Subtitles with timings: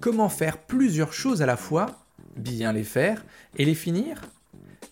[0.00, 1.86] comment faire plusieurs choses à la fois,
[2.36, 3.24] bien les faire
[3.56, 4.20] et les finir?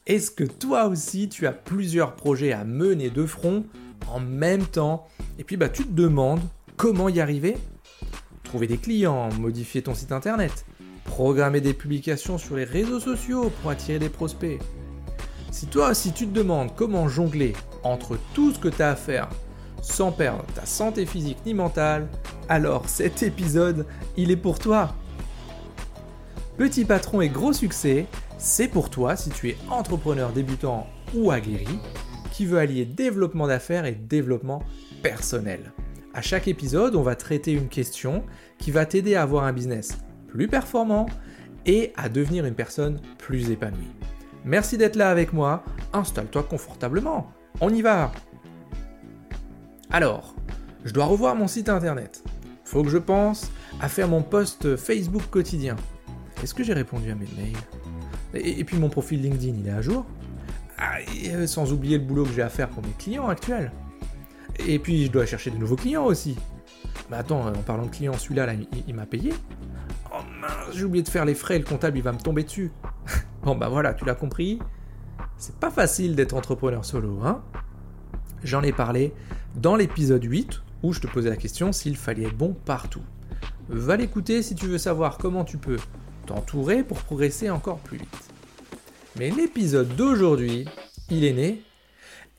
[0.07, 3.65] Est-ce que toi aussi tu as plusieurs projets à mener de front
[4.09, 5.07] en même temps?
[5.38, 6.43] Et puis bah tu te demandes
[6.77, 7.57] comment y arriver?
[8.43, 10.66] Trouver des clients, modifier ton site internet,
[11.04, 14.61] programmer des publications sur les réseaux sociaux pour attirer des prospects.
[15.50, 17.52] Si toi aussi tu te demandes comment jongler
[17.82, 19.29] entre tout ce que tu as à faire
[19.82, 22.08] sans perdre ta santé physique ni mentale,
[22.48, 23.86] alors cet épisode,
[24.16, 24.94] il est pour toi.
[26.57, 28.07] Petit patron et gros succès,
[28.39, 31.79] c'est pour toi si tu es entrepreneur débutant ou aguerri
[32.30, 34.62] qui veut allier développement d'affaires et développement
[35.02, 35.72] personnel.
[36.14, 38.25] À chaque épisode, on va traiter une question
[38.58, 41.06] qui va t'aider à avoir un business plus performant
[41.66, 43.91] et à devenir une personne plus épanouie.
[44.44, 48.12] Merci d'être là avec moi, installe-toi confortablement, on y va
[49.91, 50.34] Alors,
[50.84, 52.22] je dois revoir mon site internet.
[52.64, 55.77] Faut que je pense à faire mon post Facebook quotidien.
[56.42, 57.56] Est-ce que j'ai répondu à mes mails?
[58.34, 60.04] Et, puis mon profil LinkedIn, il est à jour?
[60.76, 60.96] Ah,
[61.28, 63.72] euh, Sans oublier le boulot que j'ai à faire pour mes clients actuels.
[64.66, 66.36] Et puis je dois chercher de nouveaux clients aussi.
[67.10, 68.52] Mais attends, en parlant de clients, celui-là, là,
[68.86, 69.32] il m'a payé?
[70.12, 72.72] Oh mince, j'ai oublié de faire les frais, le comptable il va me tomber dessus.
[73.42, 74.58] bon bah voilà, tu l'as compris.
[75.36, 77.42] C'est pas facile d'être entrepreneur solo, hein?
[78.42, 79.14] J'en ai parlé
[79.54, 83.02] dans l'épisode 8 où je te posais la question s'il fallait être bon partout.
[83.68, 85.78] Va l'écouter si tu veux savoir comment tu peux
[86.26, 88.30] t'entourer pour progresser encore plus vite.
[89.16, 90.66] Mais l'épisode d'aujourd'hui,
[91.10, 91.62] il est né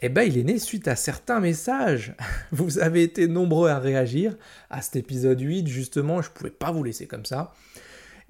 [0.01, 2.15] eh ben, il est né suite à certains messages.
[2.51, 4.35] Vous avez été nombreux à réagir
[4.69, 7.53] à cet épisode 8, justement, je ne pouvais pas vous laisser comme ça.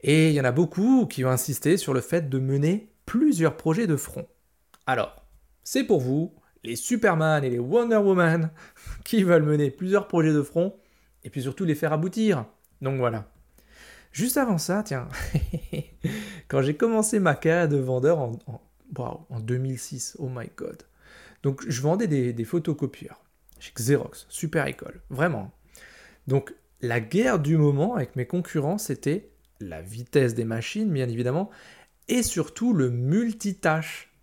[0.02, 3.58] Et il y en a beaucoup qui ont insisté sur le fait de mener plusieurs
[3.58, 4.28] projets de front.
[4.86, 5.26] Alors,
[5.64, 6.34] c'est pour vous,
[6.66, 8.50] les Superman et les Wonder Woman,
[9.04, 10.76] qui veulent mener plusieurs projets de front,
[11.24, 12.46] et puis surtout les faire aboutir.
[12.82, 13.32] Donc voilà.
[14.12, 15.08] Juste avant ça, tiens,
[16.48, 18.40] quand j'ai commencé ma carrière de vendeur en,
[18.98, 20.84] en 2006, oh my god,
[21.44, 23.22] donc je vendais des, photocopieurs
[23.60, 25.52] chez Xerox, super école, vraiment.
[26.28, 29.30] Donc la guerre du moment avec mes concurrents, c'était
[29.60, 31.50] la vitesse des machines, bien évidemment,
[32.08, 34.14] et surtout le multitâche.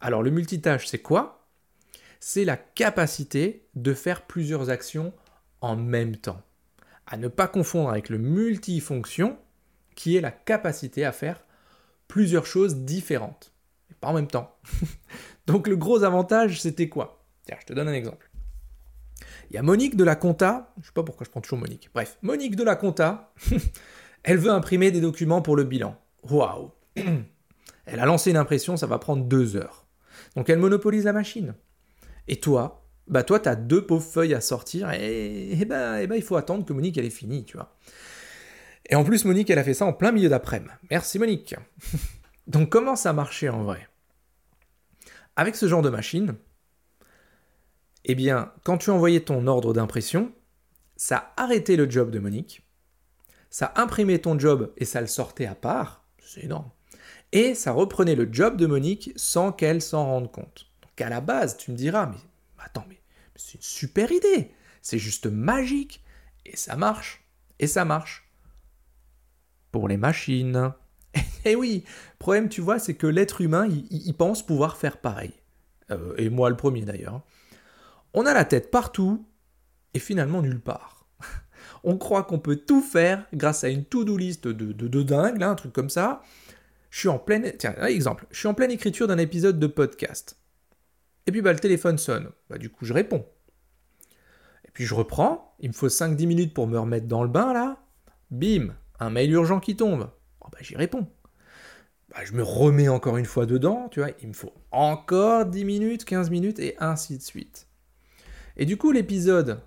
[0.00, 1.35] Alors le multitâche, c'est quoi?
[2.20, 5.12] C'est la capacité de faire plusieurs actions
[5.60, 6.42] en même temps.
[7.06, 9.38] À ne pas confondre avec le multifonction,
[9.94, 11.42] qui est la capacité à faire
[12.08, 13.52] plusieurs choses différentes,
[13.88, 14.56] mais pas en même temps.
[15.46, 17.24] Donc le gros avantage, c'était quoi?
[17.46, 18.30] Tiens, je te donne un exemple.
[19.50, 21.90] Il y a Monique de la Compta, je sais pas pourquoi je prends toujours Monique.
[21.94, 23.32] Bref, Monique de la Compta,
[24.22, 25.98] elle veut imprimer des documents pour le bilan.
[26.24, 26.72] Waouh
[27.86, 29.86] Elle a lancé une impression, ça va prendre deux heures.
[30.34, 31.54] Donc elle monopolise la machine.
[32.28, 36.36] Et toi, bah toi, tu as deux pauvres feuilles à sortir et, bah, il faut
[36.36, 37.76] attendre que Monique, ait fini, tu vois.
[38.88, 40.70] Et en plus, Monique, elle a fait ça en plein milieu d'après-midi.
[40.90, 41.54] Merci Monique.
[42.46, 43.88] Donc comment ça marchait en vrai?
[45.36, 46.36] Avec ce genre de machine,
[48.04, 50.32] eh bien, quand tu envoyais ton ordre d'impression,
[50.96, 52.62] ça arrêtait le job de Monique,
[53.50, 56.70] ça imprimait ton job et ça le sortait à part, c'est énorme,
[57.32, 60.66] et ça reprenait le job de Monique sans qu'elle s'en rende compte.
[60.96, 62.16] Donc à la base, tu me diras, mais
[62.58, 62.98] attends, mais,
[63.34, 66.02] c'est une super idée, c'est juste magique,
[66.46, 67.22] et ça marche,
[67.58, 68.30] et ça marche.
[69.72, 70.72] Pour les machines.
[71.14, 71.84] Et eh oui,
[72.18, 75.32] problème, tu vois, c'est que l'être humain, il, pense pouvoir faire pareil.
[75.90, 77.20] Euh, et moi le premier d'ailleurs.
[78.14, 79.26] On a la tête partout
[79.92, 81.06] et finalement nulle part.
[81.84, 85.54] On croit qu'on peut tout faire grâce à une to-do list de, de, dingue, un
[85.56, 86.22] truc comme ça.
[86.88, 87.52] Je suis en pleine...
[87.58, 88.26] Tiens, exemple.
[88.30, 90.38] Je suis en pleine écriture d'un épisode de podcast.
[91.26, 92.30] Et puis bah, le téléphone sonne.
[92.48, 93.26] Bah, du coup, je réponds.
[94.64, 95.54] Et puis je reprends.
[95.60, 97.82] Il me faut 5-10 minutes pour me remettre dans le bain, là.
[98.30, 100.10] Bim, un mail urgent qui tombe.
[100.40, 101.06] Oh, bah, j'y réponds.
[102.10, 105.64] Bah, je me remets encore une fois dedans, tu vois, il me faut encore 10
[105.64, 107.66] minutes, 15 minutes, et ainsi de suite.
[108.56, 109.60] Et du coup, l'épisode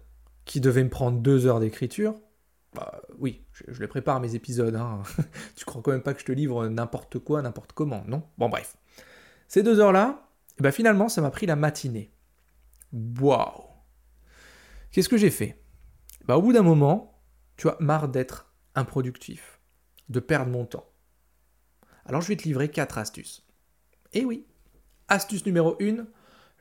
[0.46, 2.16] qui devait me prendre 2 heures d'écriture,
[2.74, 5.04] bah, oui, je, je, les prépare mes épisodes, hein.
[5.56, 8.24] tu crois quand même pas que je te livre n'importe quoi, n'importe comment, non?
[8.38, 8.78] Bon, bref.
[9.48, 10.29] Ces deux heures-là,
[10.62, 12.12] bah, finalement, ça m'a pris la matinée.
[12.94, 13.64] Waouh
[14.92, 15.62] Qu'est-ce que j'ai fait?
[16.26, 17.22] Bah, Au bout d'un moment,
[17.58, 19.60] tu vois, marre d'être improductif,
[20.10, 20.90] de perdre mon temps
[22.10, 23.46] alors je vais te livrer 4 astuces.
[24.14, 24.48] Et oui,
[25.08, 26.08] astuce numéro 1,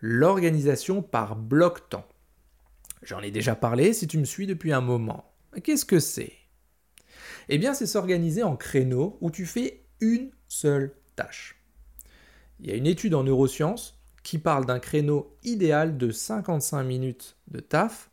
[0.00, 2.06] l'organisation par bloc-temps.
[3.03, 5.33] J'en ai déjà parlé si tu me suis depuis un moment.
[5.65, 6.35] Qu'est-ce que c'est?
[7.49, 11.57] Eh bien, c'est s'organiser en créneaux où tu fais une seule tâche.
[12.60, 17.37] Il y a une étude en neurosciences qui parle d'un créneau idéal de 55 minutes
[17.49, 18.10] de taf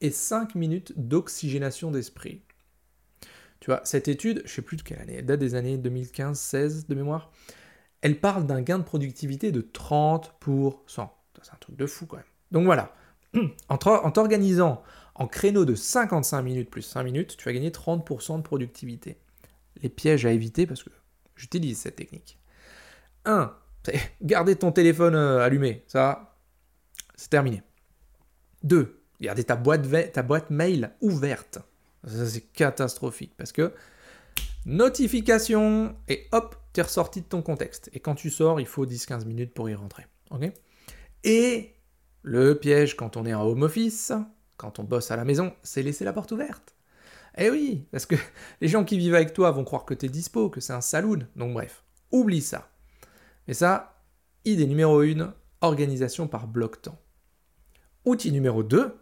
[0.00, 2.42] et 5 minutes d'oxygénation d'esprit.
[3.60, 6.86] Tu vois, cette étude, je sais plus de quelle année, elle date des années 2015-16
[6.88, 7.32] de mémoire,
[8.00, 11.08] elle parle d'un gain de productivité de 30%.
[11.42, 12.24] C'est un truc de fou quand même.
[12.52, 12.94] Donc voilà,
[13.68, 14.82] en t'organisant
[15.16, 19.18] en créneau de 55 minutes plus 5 minutes, tu vas gagner 30% de productivité.
[19.82, 20.90] Les pièges à éviter parce que
[21.34, 22.38] j'utilise cette technique.
[23.24, 23.52] 1.
[24.22, 25.84] Garder ton téléphone euh, allumé.
[25.86, 26.36] Ça,
[27.14, 27.62] c'est terminé.
[28.62, 29.02] 2.
[29.20, 31.58] Garder ta boîte, mail ouverte.
[32.06, 33.72] C'est catastrophique parce que
[34.64, 37.90] notification et hop, t'es ressorti de ton contexte.
[37.92, 40.06] Et quand tu sors, il faut 10-15 minutes pour y rentrer.
[40.30, 40.52] ok?
[41.24, 41.74] Et
[42.22, 44.12] le piège quand on est en home office,
[44.56, 46.74] quand on bosse à la maison, c'est laisser la porte ouverte.
[47.36, 48.16] Eh oui, parce que
[48.60, 50.80] les gens qui vivent avec toi vont croire que tu es dispo, que c'est un
[50.80, 51.20] saloon.
[51.36, 51.82] Donc bref,
[52.12, 52.70] oublie ça.
[53.48, 54.04] Mais ça,
[54.44, 57.00] idée numéro 1, organisation par bloc-temps.
[58.04, 58.94] Outil numéro 2,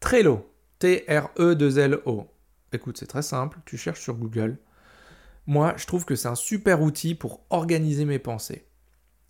[0.00, 0.50] Trello.
[0.78, 2.26] T-R-E-2-L-O.
[2.72, 4.58] Écoute, c'est très simple, tu cherches sur Google.
[5.46, 8.66] Moi, je trouve que c'est un super outil pour organiser mes pensées.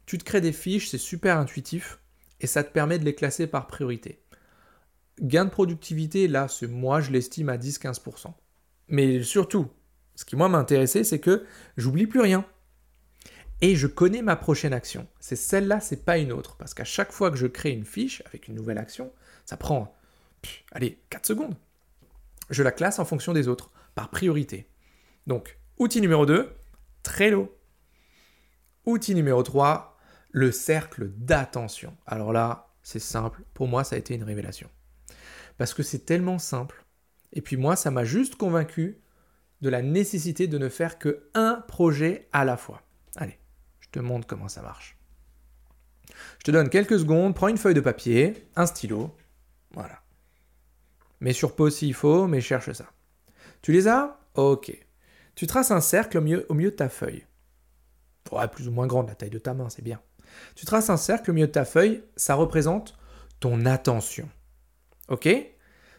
[0.07, 2.01] Tu te crées des fiches, c'est super intuitif,
[2.41, 4.25] et ça te permet de les classer par priorité.
[5.21, 8.33] Gain de productivité, là, c'est moi, je l'estime à 10-15%.
[8.89, 9.69] Mais surtout,
[10.17, 11.45] ce qui moi m'intéressait, c'est que
[11.77, 12.45] j'oublie plus rien.
[13.61, 15.07] Et je connais ma prochaine action.
[15.21, 16.57] C'est celle-là, c'est pas une autre.
[16.57, 19.13] Parce qu'à chaque fois que je crée une fiche avec une nouvelle action,
[19.45, 19.97] ça prend,
[20.73, 21.57] allez, 4 secondes.
[22.51, 24.69] Je la classe en fonction des autres, par priorité.
[25.27, 26.55] Donc, outil numéro 2,
[27.03, 27.57] Trello.
[28.85, 29.99] Outil numéro 3,
[30.31, 31.97] le cercle d'attention.
[32.07, 33.43] Alors là, c'est simple.
[33.55, 34.71] Pour moi, ça a été une révélation
[35.59, 36.85] parce que c'est tellement simple.
[37.33, 39.01] Et puis moi, ça m'a juste convaincu
[39.61, 42.83] de la nécessité de ne faire que un projet à la fois.
[43.17, 43.39] Allez,
[43.87, 44.97] je te montre comment ça marche.
[46.39, 49.15] Je te donne quelques secondes, prends une feuille de papier, un stylo,
[49.73, 50.01] voilà.
[51.21, 52.87] Mets sur pause s'il faut, mais cherche ça.
[53.63, 54.19] Tu les as?
[54.35, 54.73] Ok.
[55.35, 57.27] Tu traces un cercle au milieu, au milieu de ta feuille.
[58.33, 60.01] Ouais, plus ou moins grande, la taille de ta main, c'est bien.
[60.55, 62.99] Tu traces un cercle au milieu de ta feuille, ça représente
[63.41, 64.29] ton attention.
[65.09, 65.29] Ok?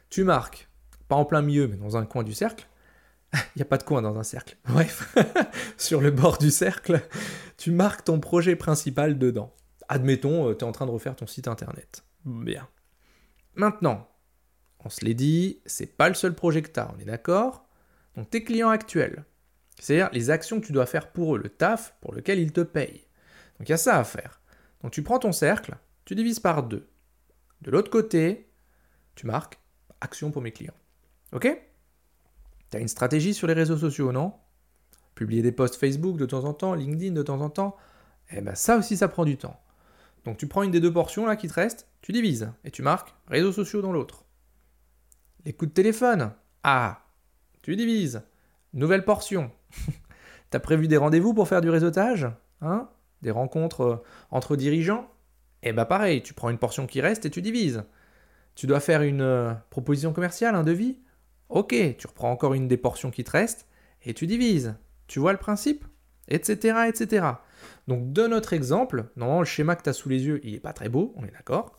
[0.10, 0.70] Tu marques,
[1.08, 2.68] pas en plein milieu, mais dans un coin du cercle.
[3.56, 4.58] Il n'y a pas de coin dans un cercle.
[4.66, 5.16] Bref,
[5.78, 7.02] sur le bord du cercle,
[7.58, 9.54] tu marques ton projet principal dedans.
[9.90, 12.04] Admettons, euh, tu es en train de refaire ton site internet.
[12.26, 12.68] Bien.
[13.56, 14.08] Maintenant,
[14.84, 17.68] on se l'est dit, c'est pas le seul projet que tu as, on est d'accord?
[18.16, 19.26] Donc tes clients actuels,
[19.80, 22.62] c'est-à-dire les actions que tu dois faire pour eux, le taf pour lequel ils te
[22.62, 23.06] payent.
[23.58, 24.42] Donc il y a ça à faire.
[24.82, 25.76] Donc tu prends ton cercle,
[26.06, 26.90] tu divises par deux.
[27.62, 28.50] De l'autre côté,
[29.16, 29.60] tu marques
[30.02, 30.78] action pour mes clients.
[31.32, 31.48] Ok?
[32.70, 34.34] Tu as une stratégie sur les réseaux sociaux, non?
[35.16, 37.76] Publier des posts Facebook de temps en temps, LinkedIn de temps en temps.
[38.32, 39.60] Eh bien ça aussi, ça prend du temps.
[40.26, 42.82] Donc tu prends une des deux portions là qui te restent, tu divises et tu
[42.82, 44.26] marques réseaux sociaux dans l'autre.
[45.46, 46.34] Les coups de téléphone?
[46.64, 47.06] Ah,
[47.62, 48.22] tu divises.
[48.74, 49.52] Nouvelle portion.
[50.50, 52.28] T'as prévu des rendez-vous pour faire du réseautage?
[52.62, 52.90] Hein?
[53.22, 55.10] Des rencontres euh, entre dirigeants?
[55.64, 57.84] Eh bah pareil, tu prends une portion qui reste et tu divises.
[58.56, 60.98] Tu dois faire une euh, proposition commerciale, un devis?
[61.50, 63.68] Ok, tu reprends encore une des portions qui te restent
[64.04, 64.76] et tu divises.
[65.08, 65.86] Tu vois le principe?
[66.28, 66.88] Etc.
[66.90, 67.26] etc.
[67.88, 70.60] Donc de notre exemple, normalement le schéma que tu as sous les yeux, il n'est
[70.60, 71.78] pas très beau, on est d'accord,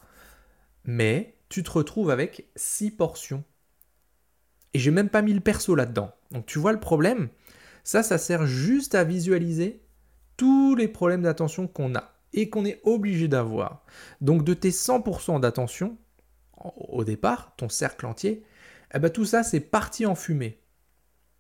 [0.85, 3.45] mais tu te retrouves avec 6 portions.
[4.73, 6.13] Et j'ai même pas mis le perso là-dedans.
[6.31, 7.29] Donc tu vois le problème?
[7.85, 9.83] Ça, ça sert juste à visualiser
[10.39, 13.85] tous les problèmes d'attention qu'on a et qu'on est obligé d'avoir.
[14.21, 15.99] Donc de tes 100% d'attention,
[16.57, 18.45] au départ, ton cercle entier,
[18.95, 20.61] eh ben tout ça c'est parti en fumée.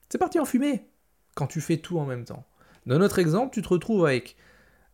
[0.08, 0.88] C'est parti en fumée
[1.34, 2.46] quand tu fais tout en même temps.
[2.86, 4.36] Dans notre exemple, tu te retrouves avec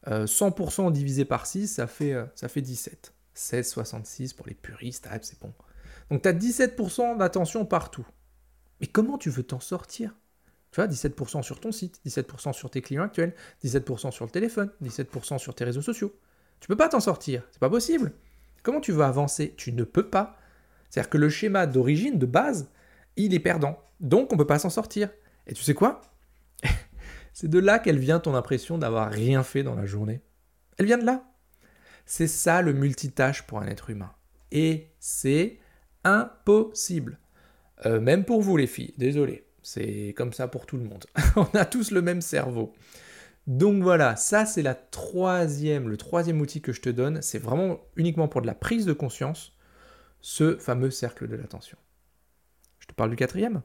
[0.07, 3.15] 100% euh, divisé par 6, ça fait, euh, ça fait 17.
[3.35, 5.53] 16, 66 pour les puristes, ah, c'est bon.
[6.11, 8.07] Donc tu as 17% d'attention partout.
[8.81, 10.15] Mais comment tu veux t'en sortir?
[10.71, 13.35] Tu vois, 17% sur ton site, 17% sur tes clients actuels,
[13.65, 16.13] 17% sur le téléphone, 17% sur tes réseaux sociaux.
[16.61, 18.13] Tu peux pas t'en sortir, c'est pas possible.
[18.63, 19.55] Comment tu veux avancer?
[19.57, 20.37] Tu ne peux pas.
[20.95, 22.71] C'est-à-dire que le schéma d'origine, de base,
[23.17, 23.81] il est perdant.
[23.99, 25.11] Donc on ne peut pas s'en sortir.
[25.49, 26.01] Et tu sais quoi?
[27.33, 30.21] C'est de là qu'elle vient ton impression d'avoir rien fait dans la journée.
[30.79, 31.25] Elle vient de là.
[32.07, 34.13] C'est ça le multitâche pour un être humain.
[34.53, 35.59] Et c'est
[36.05, 37.19] impossible.
[37.87, 39.49] Euh, même pour vous les filles, désolé.
[39.65, 41.07] C'est comme ça pour tout le monde.
[41.35, 42.73] on a tous le même cerveau.
[43.49, 47.21] Donc voilà, ça c'est la le troisième outil que je te donne.
[47.21, 49.55] C'est vraiment uniquement pour de la prise de conscience,
[50.25, 51.77] ce fameux cercle de l'attention.
[52.79, 53.61] Je te parle du quatrième?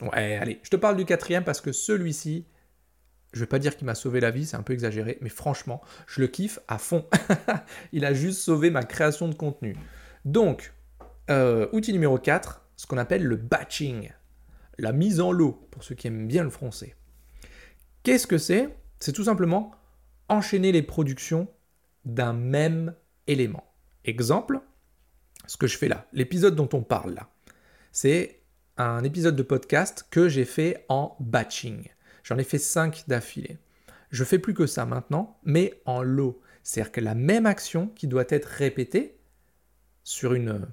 [0.00, 2.46] Ouais, allez, je te parle du quatrième parce que celui-ci,
[3.34, 5.82] je vais pas dire qu'il m'a sauvé la vie, c'est un peu exagéré, mais franchement,
[6.06, 7.04] je le kiffe à fond.
[7.92, 9.76] Il a juste sauvé ma création de contenu.
[10.24, 10.72] Donc,
[11.28, 14.10] euh, outil numéro 4, ce qu'on appelle le batching.
[14.78, 16.96] la mise en lot, pour ceux qui aiment bien le français.
[18.02, 18.74] Qu'est-ce que c'est?
[18.98, 19.72] C'est tout simplement
[20.30, 21.48] enchaîner les productions
[22.06, 22.94] d'un même
[23.26, 23.74] élément.
[24.06, 24.62] Exemple,
[25.48, 27.28] ce que je fais là, l'épisode dont on parle là,
[27.90, 28.42] c'est
[28.76, 31.88] un épisode de podcast que j'ai fait en batching.
[32.22, 33.58] J'en ai fait 5 d'affilée.
[34.10, 36.40] Je fais plus que ça maintenant, mais en lot.
[36.62, 39.18] C'est-à-dire que la même action qui doit être répétée
[40.04, 40.68] sur une,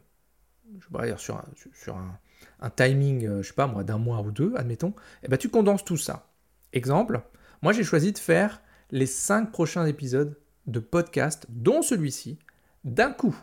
[0.77, 4.31] je dire sur un, sur un, timing, euh, je sais pas moi, d'un mois ou
[4.31, 6.27] deux, admettons, et eh ben tu condenses tout ça.
[6.73, 7.21] Exemple,
[7.61, 12.39] moi j'ai choisi de faire les 5 prochains épisodes de podcast, dont celui-ci,
[12.83, 13.35] d'un coup.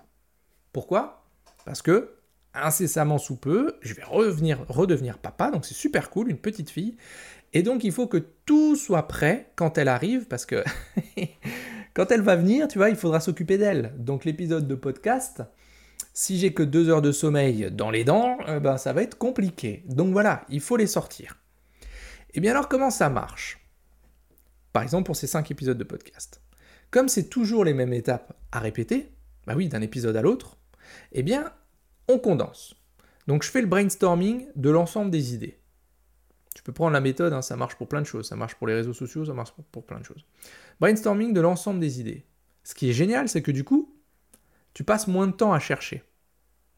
[0.73, 1.22] Pourquoi?
[1.65, 2.15] Parce que
[2.55, 6.97] incessamment sous peu, je vais revenir, redevenir papa, donc c'est super cool, une petite fille.
[7.55, 10.63] Et donc il faut que tout soit prêt quand elle arrive, parce que
[11.95, 13.95] quand elle va venir, tu vois, il faudra s'occuper d'elle.
[13.99, 15.43] Donc l'épisode de podcast,
[16.15, 19.19] si j'ai que deux heures de sommeil dans les dents, euh, ben, ça va être
[19.19, 19.83] compliqué.
[19.87, 21.39] Donc voilà, il faut les sortir.
[22.35, 23.61] Et eh bien alors comment ça marche?
[24.73, 26.41] Par exemple pour ces cinq épisodes de podcast.
[26.91, 29.13] Comme c'est toujours les mêmes étapes à répéter,
[29.47, 30.57] bah oui, d'un épisode à l'autre,
[31.13, 31.53] eh bien,
[32.09, 32.75] on condense.
[33.27, 35.59] Donc je fais le brainstorming de l'ensemble des idées.
[36.55, 38.29] Tu peux prendre la méthode, hein, ça marche pour plein de choses.
[38.29, 40.25] Ça marche pour les réseaux sociaux, ça marche pour plein de choses.
[40.81, 42.27] Brainstorming de l'ensemble des idées.
[42.65, 43.95] Ce qui est génial, c'est que du coup,
[44.75, 46.03] tu passes moins de temps à chercher.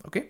[0.04, 0.24] Ok?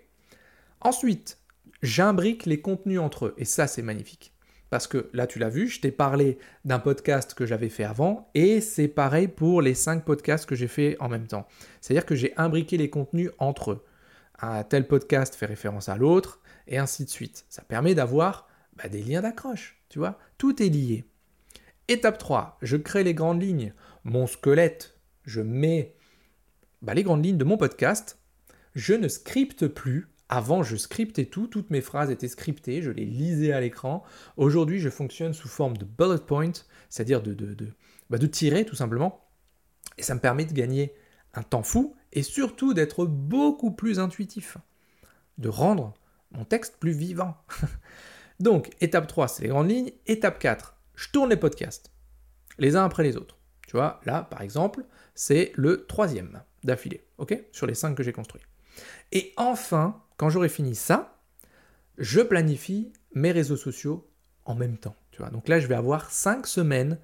[0.81, 1.39] Ensuite,
[1.83, 3.35] j'imbrique les contenus entre eux.
[3.39, 4.34] Et ça, c'est magnifique.
[4.75, 8.29] Parce que là, tu l'as vu, je t'ai parlé d'un podcast que j'avais fait avant,
[8.35, 11.47] et c'est pareil pour les cinq podcasts que j'ai fait en même temps.
[11.81, 13.85] C'est-à-dire que j'ai imbriqué les contenus entre eux.
[14.41, 17.47] Un tel podcast fait référence à l'autre, et ainsi de suite.
[17.51, 20.19] Ça permet d'avoir bah, des liens d'accroche, tu vois.
[20.39, 21.05] Tout est lié.
[21.87, 23.75] Étape 3, je crée les grandes lignes.
[24.03, 25.95] Mon squelette, je mets
[26.83, 28.19] bah, les grandes lignes de mon podcast.
[28.75, 33.05] Je ne scripte plus avant, je scriptais tout, toutes mes phrases étaient scriptées, je les
[33.05, 34.03] lisais à l'écran.
[34.37, 36.53] Aujourd'hui, je fonctionne sous forme de bullet point,
[36.89, 37.57] c'est-à-dire de,
[38.11, 39.29] bah, tirer tout simplement.
[39.97, 40.93] Et ça me permet de gagner
[41.35, 44.59] un temps fou et surtout d'être beaucoup plus intuitif,
[45.39, 45.95] de rendre
[46.33, 47.37] mon texte plus vivant.
[48.41, 49.93] Donc, étape 3, c'est les grandes lignes.
[50.07, 51.93] Étape 4, je tourne les podcasts,
[52.59, 53.39] les uns après les autres.
[53.69, 57.41] Tu vois, là, par exemple, c'est le troisième d'affilée, ok?
[57.53, 58.43] Sur les cinq que j'ai construits.
[59.13, 61.19] Et enfin, quand j'aurai fini ça,
[61.99, 64.11] je planifie mes réseaux sociaux
[64.47, 64.97] en même temps.
[65.11, 65.29] Tu vois.
[65.29, 66.99] Donc là, je vais avoir 5 semaines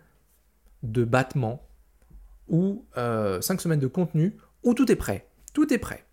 [0.82, 1.68] de battement
[2.48, 5.28] ou 5 euh, semaines de contenu où tout est prêt.
[5.52, 6.06] Tout est prêt.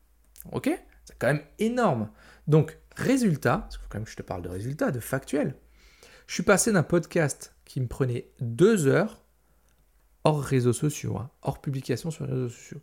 [0.51, 0.69] Ok?
[1.05, 2.09] C'est quand même énorme.
[2.45, 5.55] Donc, résultat, parce quand même je te parle de résultats, de factuel.
[6.27, 9.23] Je suis passé d'un podcast qui me prenait 2 heures,
[10.25, 12.81] hors réseaux sociaux, hein, hors publication sur les réseaux sociaux,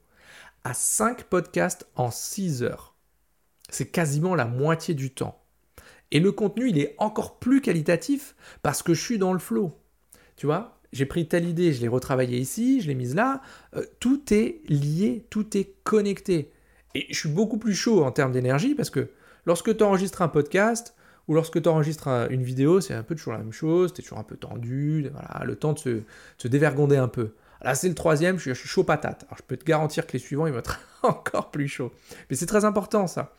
[0.64, 2.93] à 5 podcasts en 6 heures.
[3.74, 5.42] C'est quasiment la moitié du temps.
[6.12, 9.76] Et le contenu, il est encore plus qualitatif parce que je suis dans le flow.
[10.36, 13.42] Tu vois, j'ai pris telle idée, je l'ai retravaillée ici, je l'ai mise là.
[13.74, 16.52] Euh, tout est lié, tout est connecté.
[16.94, 19.10] Et je suis beaucoup plus chaud en termes d'énergie parce que
[19.44, 20.94] lorsque tu enregistres un podcast
[21.26, 24.04] ou lorsque tu enregistres une vidéo, c'est un peu toujours la même chose, tu es
[24.04, 26.02] toujours un peu tendu, voilà, le temps de se,
[26.38, 27.32] se dévergonder un peu.
[27.60, 29.24] Là, c'est le troisième, je suis chaud patate.
[29.24, 31.90] Alors, je peux te garantir que les suivants, ils vont être encore plus chauds.
[32.30, 33.34] Mais c'est très important, ça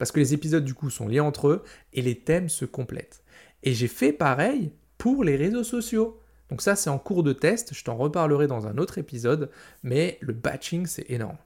[0.00, 3.22] parce que les épisodes du coup sont liés entre eux et les thèmes se complètent.
[3.62, 6.18] Et j'ai fait pareil pour les réseaux sociaux.
[6.48, 9.50] Donc ça c'est en cours de test, je t'en reparlerai dans un autre épisode,
[9.82, 11.36] mais le batching c'est énorme.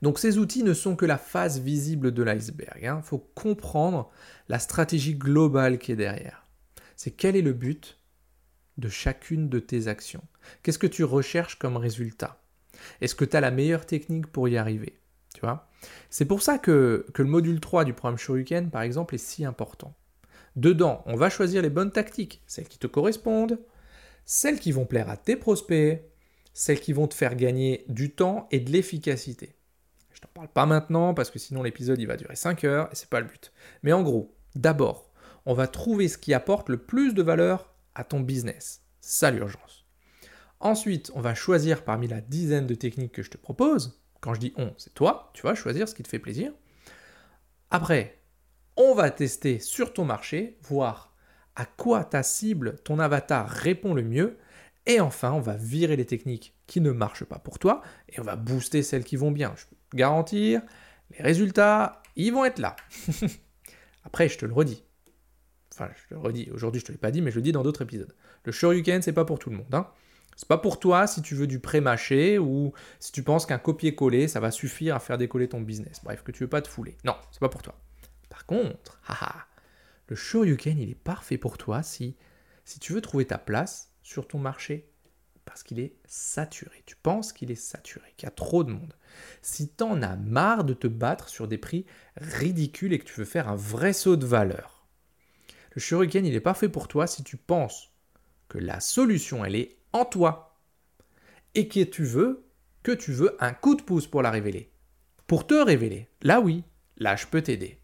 [0.00, 2.78] Donc ces outils ne sont que la face visible de l'iceberg.
[2.80, 3.02] Il hein.
[3.02, 4.10] faut comprendre
[4.48, 6.46] la stratégie globale qui est derrière.
[6.96, 7.98] C'est quel est le but
[8.78, 10.24] de chacune de tes actions?
[10.62, 12.40] Qu'est-ce que tu recherches comme résultat?
[13.02, 14.98] Est-ce que tu as la meilleure technique pour y arriver?
[16.10, 19.94] C'est pour ça que, le module 3 du programme Shoryuken, par exemple, est si important.
[20.56, 23.58] Dedans, on va choisir les bonnes tactiques, celles qui te correspondent,
[24.24, 26.02] celles qui vont plaire à tes prospects,
[26.52, 29.54] celles qui vont te faire gagner du temps et de l'efficacité.
[30.12, 32.96] Je t'en parle pas maintenant parce que sinon l'épisode il va durer 5 heures et
[32.96, 33.52] c'est pas le but.
[33.84, 35.12] Mais en gros, d'abord,
[35.46, 38.82] on va trouver ce qui apporte le plus de valeur à ton business.
[39.00, 39.86] Ça l'urgence.
[40.60, 44.40] Ensuite, on va choisir parmi la dizaine de techniques que je te propose quand je
[44.40, 46.52] dis on, c'est toi, tu vas choisir ce qui te fait plaisir.
[47.70, 48.18] Après,
[48.76, 51.14] on va tester sur ton marché, voir
[51.56, 54.38] à quoi ta cible, ton avatar répond le mieux.
[54.86, 58.22] Et enfin, on va virer les techniques qui ne marchent pas pour toi et on
[58.22, 59.52] va booster celles qui vont bien.
[59.56, 60.62] Je peux te garantir,
[61.10, 62.76] les résultats, ils vont être là.
[64.04, 64.84] Après, je te le redis.
[65.74, 66.48] Enfin, je te le redis.
[66.52, 68.14] Aujourd'hui, je te l'ai pas dit, mais je le dis dans d'autres épisodes.
[68.44, 69.74] Le Shoryuken, c'est pas pour tout le monde.
[69.74, 69.88] Hein.
[70.38, 74.28] C'est pas pour toi si tu veux du pré-mâché ou si tu penses qu'un copier-coller,
[74.28, 76.00] ça va suffire à faire décoller ton business.
[76.04, 76.96] Bref, que tu veux pas te fouler.
[77.04, 77.74] Non, c'est pas pour toi.
[78.30, 79.48] Par contre, haha,
[80.06, 82.16] Le Shoryuken, il est parfait pour toi si,
[82.64, 84.88] si tu veux trouver ta place sur ton marché
[85.44, 86.84] parce qu'il est saturé.
[86.86, 88.94] Tu penses qu'il est saturé, qu'il y a trop de monde.
[89.42, 91.84] Si tu en as marre de te battre sur des prix
[92.16, 94.86] ridicules et que tu veux faire un vrai saut de valeur,
[95.72, 97.90] le Shuriken, il est parfait pour toi si tu penses
[98.48, 100.58] que la solution, elle est en toi
[101.54, 102.44] et que tu veux
[102.82, 104.70] que tu veux un coup de pouce pour la révéler.
[105.26, 106.08] Pour te révéler.
[106.22, 106.64] Là oui,
[106.96, 107.80] là je peux t'aider.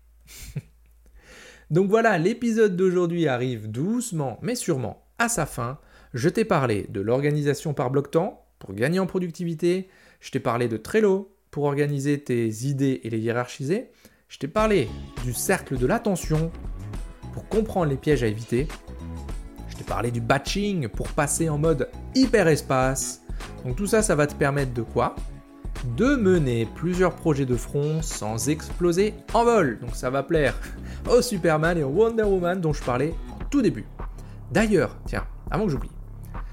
[1.70, 5.78] Donc voilà, l'épisode d'aujourd'hui arrive doucement mais sûrement à sa fin.
[6.12, 9.88] Je t'ai parlé de l'organisation par bloc temps pour gagner en productivité.
[10.20, 13.90] Je t'ai parlé de Trello pour organiser tes idées et les hiérarchiser.
[14.28, 14.88] Je t'ai parlé
[15.24, 16.50] du cercle de l'attention
[17.32, 18.68] pour comprendre les pièges à éviter.
[19.86, 23.20] Parlé du batching pour passer en mode hyper espace.
[23.64, 25.14] Donc tout ça, ça va te permettre de quoi?
[25.96, 29.78] De mener plusieurs projets de front sans exploser en vol.
[29.80, 30.54] Donc ça va plaire
[31.10, 33.84] au Superman et au Wonder Woman dont je parlais au tout début.
[34.50, 35.90] D'ailleurs, tiens, avant que j'oublie,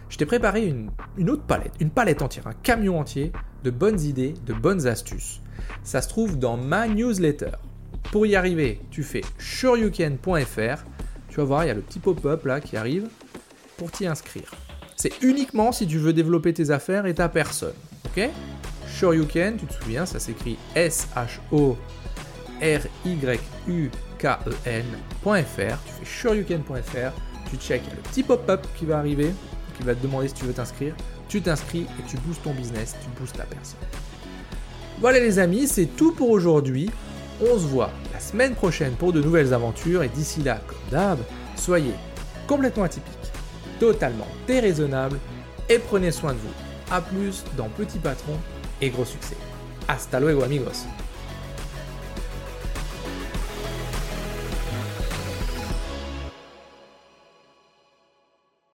[0.09, 3.31] je t'ai préparé une, autre palette, une palette entière, un camion entier
[3.63, 5.41] de bonnes idées, de bonnes astuces.
[5.83, 7.51] Ça se trouve dans ma newsletter.
[8.11, 10.83] Pour y arriver, tu fais suryouken.fr.
[11.29, 13.07] Tu vas voir, il y a le petit pop-up là qui arrive
[13.89, 14.51] t'y inscrire.
[14.95, 17.73] C'est uniquement si tu veux développer tes affaires et ta personne.
[18.05, 18.29] Ok?
[18.87, 21.77] Suryuken, tu te souviens, ça s'écrit S-H-O-R-Y-U-K-E-N.fr.
[25.85, 27.11] Tu fais suryuken.fr,
[27.49, 29.33] tu check, le petit pop-up qui va arriver
[29.81, 30.95] qui va te demander si tu veux t'inscrire.
[31.27, 33.79] Tu t'inscris et tu boostes ton business, tu boostes ta personne.
[34.99, 36.91] Voilà les amis, c'est tout pour aujourd'hui.
[37.41, 41.19] On se voit la semaine prochaine pour de nouvelles aventures et d'ici là, comme d'hab,
[41.55, 41.93] soyez
[42.47, 43.13] complètement atypique,
[43.81, 45.17] totalement déraisonnable
[45.67, 46.53] et prenez soin de vous.
[46.91, 48.37] A plus dans Petit Patron
[48.79, 49.35] et gros succès.
[49.87, 50.85] Hasta luego amigos